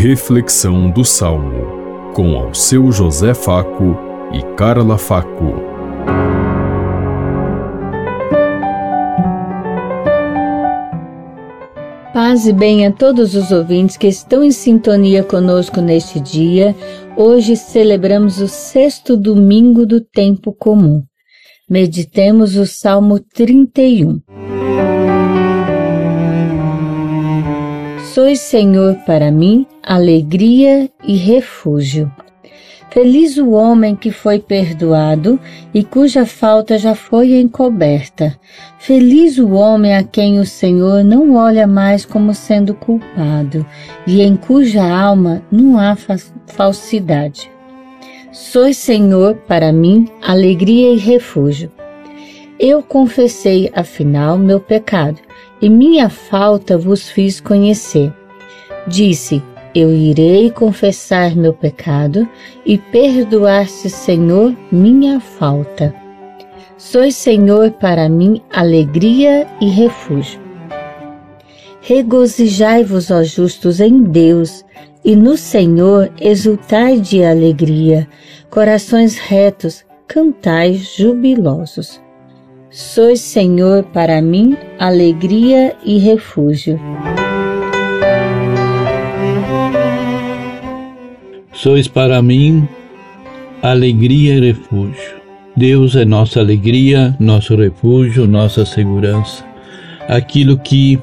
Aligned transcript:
Reflexão 0.00 0.88
do 0.88 1.04
Salmo, 1.04 2.12
com 2.14 2.36
ao 2.36 2.54
seu 2.54 2.92
José 2.92 3.34
Faco 3.34 3.96
e 4.32 4.40
Carla 4.54 4.96
Faco. 4.96 5.54
Paz 12.14 12.46
e 12.46 12.52
bem 12.52 12.86
a 12.86 12.92
todos 12.92 13.34
os 13.34 13.50
ouvintes 13.50 13.96
que 13.96 14.06
estão 14.06 14.44
em 14.44 14.52
sintonia 14.52 15.24
conosco 15.24 15.80
neste 15.80 16.20
dia. 16.20 16.76
Hoje 17.16 17.56
celebramos 17.56 18.40
o 18.40 18.46
sexto 18.46 19.16
domingo 19.16 19.84
do 19.84 20.00
tempo 20.00 20.52
comum. 20.52 21.02
Meditemos 21.68 22.54
o 22.54 22.64
Salmo 22.64 23.18
31. 23.18 24.20
Sois 28.18 28.40
Senhor 28.40 28.96
para 29.06 29.30
mim, 29.30 29.64
alegria 29.80 30.90
e 31.06 31.14
refúgio. 31.14 32.10
Feliz 32.90 33.36
o 33.36 33.50
homem 33.50 33.94
que 33.94 34.10
foi 34.10 34.40
perdoado 34.40 35.38
e 35.72 35.84
cuja 35.84 36.26
falta 36.26 36.76
já 36.78 36.96
foi 36.96 37.38
encoberta. 37.38 38.36
Feliz 38.76 39.38
o 39.38 39.52
homem 39.52 39.94
a 39.94 40.02
quem 40.02 40.40
o 40.40 40.44
Senhor 40.44 41.04
não 41.04 41.36
olha 41.36 41.64
mais 41.64 42.04
como 42.04 42.34
sendo 42.34 42.74
culpado 42.74 43.64
e 44.04 44.20
em 44.20 44.34
cuja 44.34 44.82
alma 44.82 45.40
não 45.48 45.78
há 45.78 45.96
falsidade. 46.48 47.48
Sois 48.32 48.78
Senhor 48.78 49.36
para 49.46 49.72
mim, 49.72 50.08
alegria 50.20 50.92
e 50.92 50.96
refúgio. 50.96 51.70
Eu 52.58 52.82
confessei, 52.82 53.70
afinal, 53.72 54.36
meu 54.36 54.58
pecado, 54.58 55.20
e 55.62 55.70
minha 55.70 56.08
falta 56.08 56.76
vos 56.76 57.08
fiz 57.08 57.40
conhecer. 57.40 58.12
Disse: 58.86 59.42
Eu 59.74 59.92
irei 59.92 60.50
confessar 60.50 61.34
meu 61.34 61.52
pecado 61.52 62.28
e 62.64 62.78
perdoar-se, 62.78 63.90
Senhor, 63.90 64.54
minha 64.70 65.20
falta. 65.20 65.94
Sois, 66.76 67.16
Senhor, 67.16 67.72
para 67.72 68.08
mim 68.08 68.40
alegria 68.52 69.46
e 69.60 69.68
refúgio. 69.68 70.40
Regozijai-vos, 71.80 73.10
ó 73.10 73.22
justos, 73.22 73.80
em 73.80 74.02
Deus, 74.02 74.64
e 75.04 75.16
no 75.16 75.36
Senhor 75.36 76.12
exultai 76.20 77.00
de 77.00 77.24
alegria. 77.24 78.06
Corações 78.50 79.16
retos, 79.16 79.84
cantai 80.06 80.74
jubilosos. 80.74 82.00
Sois, 82.70 83.20
Senhor, 83.20 83.82
para 83.84 84.20
mim 84.20 84.56
alegria 84.78 85.74
e 85.84 85.98
refúgio. 85.98 86.78
Sois 91.58 91.88
para 91.88 92.22
mim 92.22 92.68
alegria 93.60 94.34
e 94.34 94.40
refúgio. 94.52 95.18
Deus 95.56 95.96
é 95.96 96.04
nossa 96.04 96.38
alegria, 96.38 97.16
nosso 97.18 97.56
refúgio, 97.56 98.28
nossa 98.28 98.64
segurança. 98.64 99.44
Aquilo 100.06 100.56
que 100.56 101.00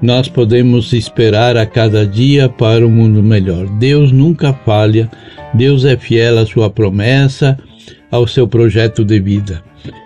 nós 0.00 0.28
podemos 0.28 0.92
esperar 0.92 1.56
a 1.56 1.66
cada 1.66 2.06
dia 2.06 2.48
para 2.48 2.86
um 2.86 2.90
mundo 2.90 3.20
melhor. 3.20 3.66
Deus 3.80 4.12
nunca 4.12 4.52
falha, 4.64 5.10
Deus 5.54 5.84
é 5.84 5.96
fiel 5.96 6.38
à 6.38 6.46
sua 6.46 6.70
promessa, 6.70 7.58
ao 8.12 8.28
seu 8.28 8.46
projeto 8.46 9.04
de 9.04 9.18
vida. 9.18 9.60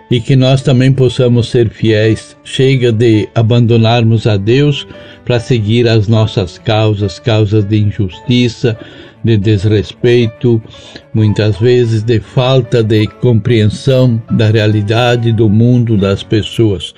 E 0.09 0.19
que 0.19 0.35
nós 0.35 0.63
também 0.63 0.91
possamos 0.91 1.49
ser 1.49 1.69
fiéis. 1.69 2.35
Chega 2.43 2.91
de 2.91 3.29
abandonarmos 3.35 4.25
a 4.25 4.35
Deus 4.35 4.87
para 5.23 5.39
seguir 5.39 5.87
as 5.87 6.07
nossas 6.07 6.57
causas, 6.57 7.19
causas 7.19 7.63
de 7.65 7.77
injustiça, 7.77 8.75
de 9.25 9.37
desrespeito, 9.37 10.61
muitas 11.11 11.57
vezes 11.57 12.03
de 12.03 12.19
falta 12.19 12.83
de 12.83 13.07
compreensão 13.07 14.21
da 14.29 14.51
realidade 14.51 15.33
do 15.33 15.49
mundo 15.49 15.97
das 15.97 16.21
pessoas. 16.21 16.93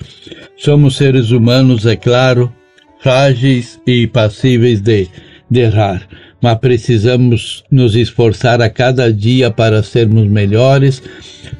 Somos 0.54 0.96
seres 0.96 1.30
humanos, 1.30 1.86
é 1.86 1.96
claro, 1.96 2.52
frágeis 3.00 3.80
e 3.86 4.06
passíveis 4.06 4.82
de, 4.82 5.08
de 5.50 5.60
errar, 5.60 6.06
mas 6.42 6.58
precisamos 6.58 7.64
nos 7.70 7.96
esforçar 7.96 8.60
a 8.60 8.68
cada 8.68 9.10
dia 9.10 9.50
para 9.50 9.82
sermos 9.82 10.28
melhores, 10.28 11.02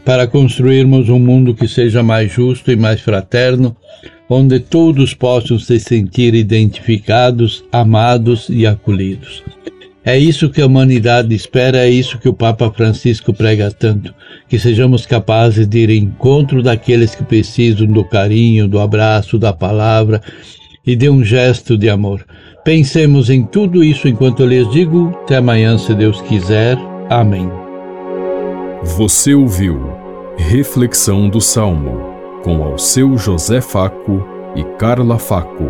para 0.05 0.27
construirmos 0.27 1.09
um 1.09 1.19
mundo 1.19 1.55
que 1.55 1.67
seja 1.67 2.03
mais 2.03 2.31
justo 2.31 2.71
e 2.71 2.77
mais 2.77 3.01
fraterno, 3.01 3.75
onde 4.28 4.61
todos 4.61 5.15
possam 5.15 5.59
se 5.59 5.81
sentir 5.81 6.34
identificados, 6.34 7.65
amados 7.73 8.51
e 8.51 8.67
acolhidos. 8.67 9.43
É 10.09 10.17
isso 10.17 10.49
que 10.49 10.63
a 10.63 10.67
humanidade 10.67 11.35
espera, 11.35 11.87
é 11.87 11.91
isso 11.91 12.19
que 12.19 12.31
o 12.31 12.33
Papa 12.33 12.73
Francisco 12.75 13.31
prega 13.35 13.71
tanto, 13.71 14.15
que 14.49 14.59
sejamos 14.59 15.05
capazes 15.05 15.69
de 15.69 15.81
ir 15.81 15.91
em 15.91 16.05
encontro 16.05 16.63
daqueles 16.63 17.15
que 17.15 17.23
precisam 17.23 17.87
do 17.87 18.03
carinho, 18.03 18.67
do 18.67 18.81
abraço, 18.81 19.39
da 19.39 19.53
palavra 19.53 20.23
e 20.87 20.97
de 20.97 21.11
um 21.11 21.23
gesto 21.23 21.77
de 21.77 21.91
amor. 21.91 22.25
Pensemos 22.65 23.29
em 23.29 23.45
tudo 23.45 23.85
isso 23.85 24.09
enquanto 24.09 24.41
eu 24.41 24.47
lhes 24.47 24.71
digo. 24.71 25.15
Até 25.25 25.37
amanhã, 25.37 25.77
se 25.77 25.95
Deus 25.95 26.23
quiser. 26.23 26.79
Amém. 27.11 27.47
Você 28.97 29.35
ouviu 29.35 29.93
Reflexão 30.39 31.29
do 31.29 31.39
Salmo 31.39 32.15
com 32.43 32.63
ao 32.63 32.79
seu 32.79 33.19
José 33.19 33.61
Faco 33.61 34.27
e 34.57 34.65
Carla 34.79 35.19
Faco. 35.19 35.69